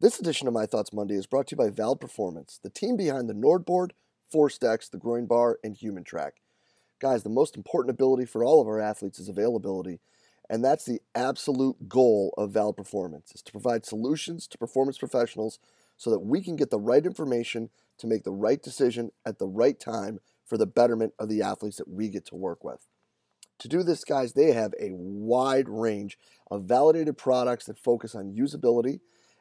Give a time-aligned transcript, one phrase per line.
[0.00, 2.96] This edition of My Thoughts Monday is brought to you by Vald Performance, the team
[2.96, 3.90] behind the Nordboard,
[4.34, 6.30] ForceDecks, the Groin Bar, and HumanTrak.
[7.02, 10.00] Guys, the most important ability for all of our athletes is availability,
[10.48, 15.58] and that's the absolute goal of Vald Performance, is to provide solutions to performance professionals
[15.98, 19.48] so that we can get the right information to make the right decision at the
[19.48, 22.88] right time for the betterment of the athletes that we get to work with.
[23.58, 26.16] To do this, guys, they have a wide range
[26.50, 29.00] of validated products that focus on usability,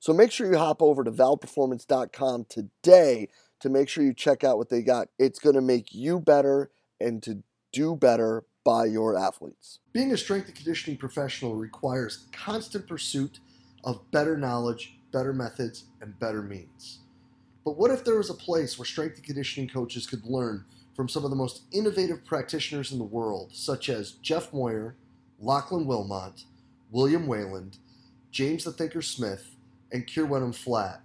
[0.00, 3.28] So make sure you hop over to valdperformance.com today
[3.60, 5.08] to make sure you check out what they got.
[5.18, 9.80] It's going to make you better and to do better by your athletes.
[9.92, 13.40] Being a strength and conditioning professional requires constant pursuit
[13.84, 17.00] of better knowledge, better methods, and better means.
[17.64, 21.08] But what if there was a place where strength and conditioning coaches could learn from
[21.08, 24.96] some of the most innovative practitioners in the world, such as Jeff Moyer,
[25.38, 26.44] Lachlan Wilmot,
[26.90, 27.78] William Wayland,
[28.30, 29.54] James the Thinker Smith,
[29.92, 31.02] and Kieran flat?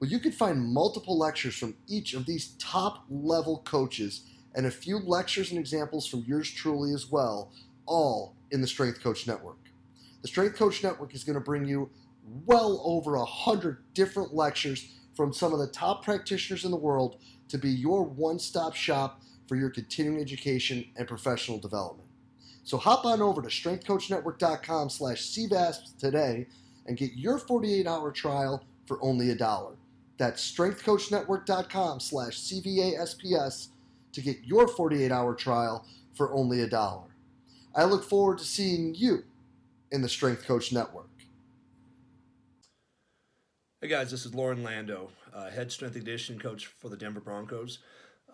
[0.00, 4.22] Well, you can find multiple lectures from each of these top level coaches
[4.54, 7.52] and a few lectures and examples from yours truly as well,
[7.86, 9.58] all in the Strength Coach Network.
[10.22, 11.90] The Strength Coach Network is going to bring you
[12.46, 17.16] well over a hundred different lectures from some of the top practitioners in the world
[17.48, 22.08] to be your one-stop shop for your continuing education and professional development.
[22.62, 26.46] So hop on over to strengthcoachnetwork.com slash CVASP today
[26.86, 29.76] and get your 48-hour trial for only a dollar.
[30.18, 33.68] That's strengthcoachnetwork.com slash CVASPS
[34.12, 37.08] to get your 48-hour trial for only a dollar.
[37.74, 39.24] I look forward to seeing you
[39.90, 41.08] in the Strength Coach Network.
[43.80, 47.20] Hey guys, this is Loren Landow, uh, head strength and conditioning coach for the Denver
[47.20, 47.80] Broncos.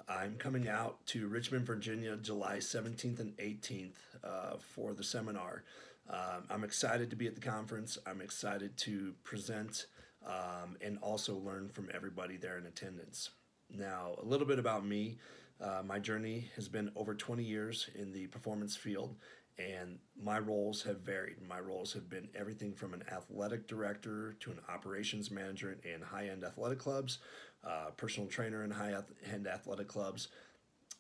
[0.09, 5.65] I'm coming out to Richmond, Virginia, July 17th and 18th uh, for the seminar.
[6.11, 7.97] Um, I'm excited to be at the conference.
[8.05, 9.87] I'm excited to present
[10.27, 13.31] um, and also learn from everybody there in attendance.
[13.73, 15.19] Now, a little bit about me.
[15.61, 19.15] Uh, my journey has been over 20 years in the performance field,
[19.59, 21.37] and my roles have varied.
[21.47, 26.29] My roles have been everything from an athletic director to an operations manager in high
[26.29, 27.19] end athletic clubs,
[27.63, 28.95] uh, personal trainer in high
[29.33, 30.29] end athletic clubs,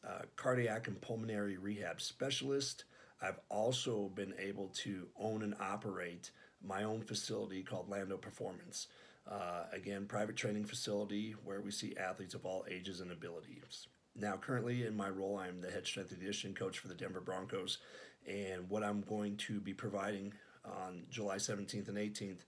[0.06, 2.84] uh, cardiac and pulmonary rehab specialist.
[3.22, 6.30] I've also been able to own and operate
[6.62, 8.86] my own facility called Landow Performance.
[9.30, 13.86] Uh, again, private training facility where we see athletes of all ages and abilities.
[14.16, 17.20] Now, currently in my role, I'm the head strength and conditioning coach for the Denver
[17.20, 17.78] Broncos,
[18.26, 20.32] and what I'm going to be providing
[20.64, 22.40] on July 17th and 18th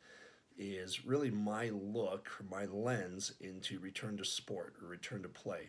[0.58, 5.68] is really my look, my lens into return to sport or return to play.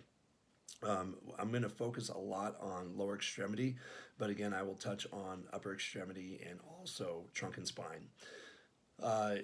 [0.82, 3.76] Um, I'm going to focus a lot on lower extremity,
[4.18, 8.08] but again, I will touch on upper extremity and also trunk and spine.
[9.02, 9.36] Uh,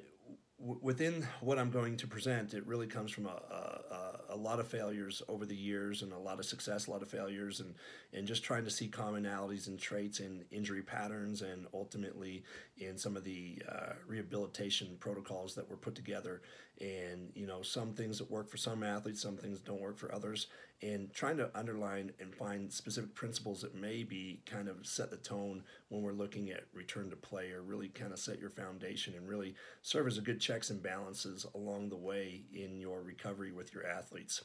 [0.59, 4.67] within what I'm going to present, it really comes from a, a, a, lot of
[4.67, 7.73] failures over the years and a lot of success, a lot of failures, and,
[8.13, 12.43] and just trying to see commonalities and traits in injury patterns and ultimately
[12.77, 16.41] in some of the uh, rehabilitation protocols that were put together.
[16.81, 20.13] And, you know, some things that work for some athletes, some things don't work for
[20.13, 20.47] others,
[20.81, 25.63] and trying to underline and find specific principles that maybe kind of set the tone
[25.89, 29.27] when we're looking at return to play or really kind of set your foundation and
[29.27, 33.71] really serve as a good checks and balances along the way in your recovery with
[33.71, 34.41] your athletes.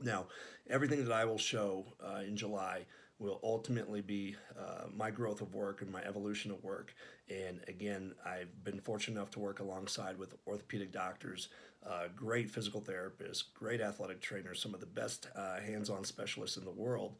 [0.00, 0.26] Now,
[0.70, 2.86] everything that I will show uh, in July
[3.18, 6.94] will ultimately be uh, my growth of work and my evolution of work.
[7.28, 11.48] And again, I've been fortunate enough to work alongside with orthopedic doctors,
[11.84, 16.56] uh, great physical therapists, great athletic trainers, some of the best uh, hands on specialists
[16.56, 17.16] in the world.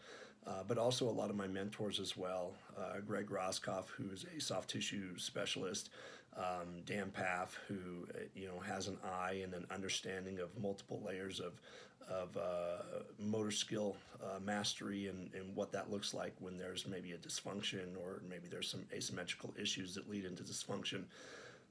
[0.48, 2.54] Uh, but also a lot of my mentors as well.
[2.78, 5.90] Uh, Greg Roskopf, who is a soft tissue specialist,
[6.38, 11.02] um, Dan Pfaff, who uh, you know has an eye and an understanding of multiple
[11.04, 11.60] layers of
[12.08, 17.12] of uh, motor skill uh, mastery and, and what that looks like when there's maybe
[17.12, 21.04] a dysfunction or maybe there's some asymmetrical issues that lead into dysfunction.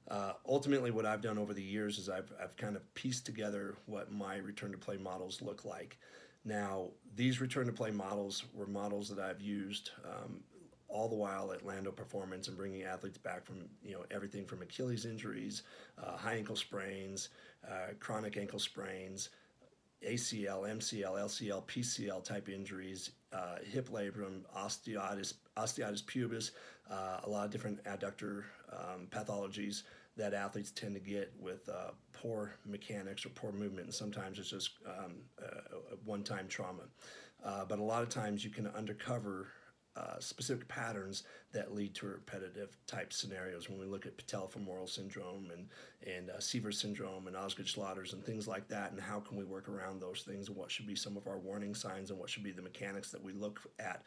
[0.08, 3.74] Uh, ultimately, what I've done over the years is I've, I've kind of pieced together
[3.86, 5.98] what my return to play models look like.
[6.48, 10.40] Now, these return to play models were models that I've used um,
[10.88, 14.62] all the while at Landow Performance and bringing athletes back from you know everything from
[14.62, 15.62] Achilles injuries,
[16.02, 17.28] uh, high ankle sprains,
[17.70, 19.28] uh, chronic ankle sprains,
[20.02, 26.52] ACL, MCL, LCL, PCL type injuries, uh, hip labrum, osteitis, osteitis pubis,
[26.90, 29.82] uh, a lot of different adductor um, pathologies
[30.18, 34.50] that athletes tend to get with uh, poor mechanics or poor movement, and sometimes it's
[34.50, 36.82] just um, a, a one-time trauma.
[37.42, 39.48] Uh, but a lot of times you can undercover
[39.96, 43.68] uh, specific patterns that lead to repetitive type scenarios.
[43.68, 45.68] When we look at patellofemoral syndrome and
[46.06, 50.00] and uh, syndrome and Osgood-Schlatter's and things like that, and how can we work around
[50.00, 52.52] those things, and what should be some of our warning signs, and what should be
[52.52, 54.02] the mechanics that we look at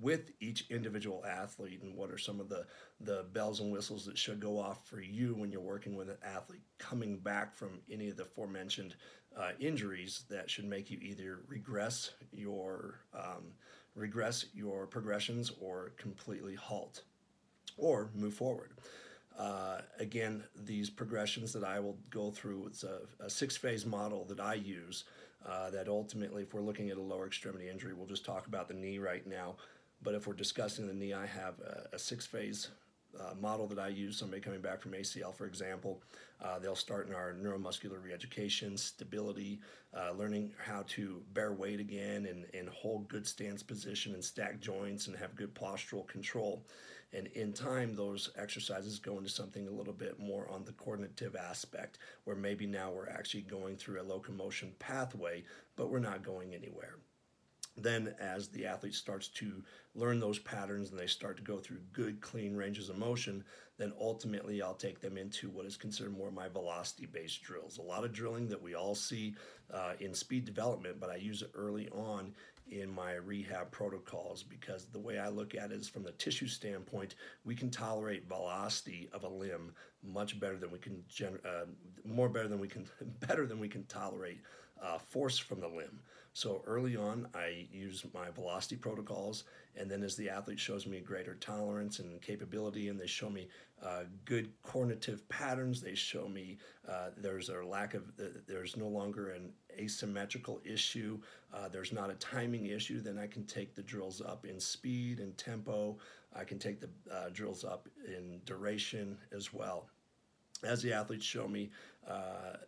[0.00, 2.66] with each individual athlete, and what are some of the
[3.00, 6.16] the bells and whistles that should go off for you when you're working with an
[6.24, 8.94] athlete coming back from any of the aforementioned
[9.36, 13.52] uh, injuries that should make you either regress your um,
[13.94, 17.02] regress your progressions or completely halt
[17.76, 18.70] or move forward.
[19.38, 24.24] Uh, again, these progressions that I will go through, it's a, a six phase model
[24.26, 25.04] that I use.
[25.46, 28.66] Uh, that ultimately, if we're looking at a lower extremity injury, we'll just talk about
[28.66, 29.56] the knee right now.
[30.04, 32.68] But if we're discussing the knee, I have a, a six phase
[33.18, 36.02] uh, model that I use, somebody coming back from ACL, for example,
[36.42, 39.60] uh, they'll start in our neuromuscular reeducation, stability,
[39.96, 44.60] uh, learning how to bear weight again and, and hold good stance position and stack
[44.60, 46.62] joints and have good postural control.
[47.12, 51.36] And in time, those exercises go into something a little bit more on the coordinative
[51.36, 55.44] aspect, where maybe now we're actually going through a locomotion pathway,
[55.76, 56.96] but we're not going anywhere
[57.84, 59.62] then as the athlete starts to
[59.94, 63.44] learn those patterns and they start to go through good clean ranges of motion
[63.78, 67.78] then ultimately i'll take them into what is considered more my velocity based drills.
[67.78, 69.34] A lot of drilling that we all see
[69.72, 72.34] uh, in speed development but i use it early on
[72.70, 76.48] in my rehab protocols because the way i look at it is from the tissue
[76.48, 77.14] standpoint
[77.44, 79.72] we can tolerate velocity of a limb
[80.02, 81.66] much better than we can gener- uh,
[82.04, 82.86] more better than we can
[83.20, 84.40] better than we can tolerate
[84.82, 86.00] uh, force from the limb
[86.34, 89.44] so early on, I use my velocity protocols,
[89.76, 93.46] and then as the athlete shows me greater tolerance and capability, and they show me
[93.80, 96.58] uh, good coordinative patterns, they show me
[96.88, 101.20] uh, there's a lack of, uh, there's no longer an asymmetrical issue,
[101.54, 105.20] uh, there's not a timing issue, then I can take the drills up in speed
[105.20, 105.98] and tempo.
[106.36, 109.86] I can take the uh, drills up in duration as well
[110.64, 111.70] as the athletes show me
[112.08, 112.58] uh,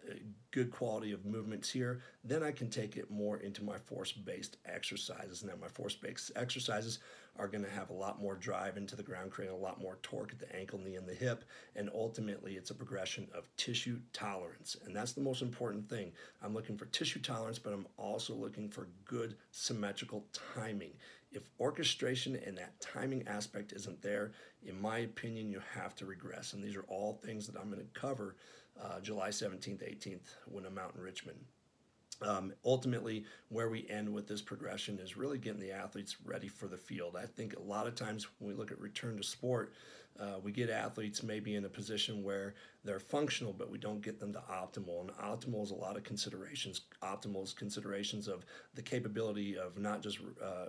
[0.50, 4.56] good quality of movements here, then I can take it more into my force based
[4.64, 5.44] exercises.
[5.44, 7.00] Now, my force based exercises
[7.38, 9.98] are going to have a lot more drive into the ground, creating a lot more
[10.02, 11.44] torque at the ankle, knee, and the hip.
[11.74, 14.76] And ultimately, it's a progression of tissue tolerance.
[14.86, 16.12] And that's the most important thing.
[16.42, 20.24] I'm looking for tissue tolerance, but I'm also looking for good symmetrical
[20.54, 20.92] timing.
[21.30, 24.32] If orchestration and that timing aspect isn't there,
[24.64, 26.54] in my opinion, you have to regress.
[26.54, 28.36] And these are all things that I'm going to cover
[28.82, 31.38] uh, July 17th, 18th when I'm out in Richmond.
[32.22, 36.66] Um, ultimately, where we end with this progression is really getting the athletes ready for
[36.66, 37.14] the field.
[37.14, 39.74] I think a lot of times when we look at return to sport,
[40.20, 42.54] uh, we get athletes maybe in a position where
[42.84, 45.00] they're functional, but we don't get them to optimal.
[45.00, 46.82] And optimal is a lot of considerations.
[47.02, 48.44] Optimal is considerations of
[48.74, 50.66] the capability of not just uh,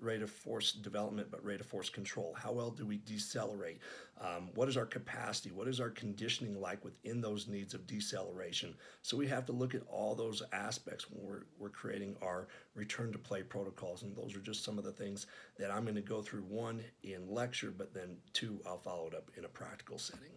[0.00, 2.34] rate of force development, but rate of force control.
[2.36, 3.78] How well do we decelerate?
[4.20, 5.50] Um, what is our capacity?
[5.50, 8.74] What is our conditioning like within those needs of deceleration?
[9.02, 13.12] So we have to look at all those aspects when we're, we're creating our return
[13.12, 14.02] to play protocols.
[14.02, 15.26] And those are just some of the things
[15.58, 19.14] that I'm going to go through one in lecture, but then two, I'll follow it
[19.14, 20.32] up in a practical setting.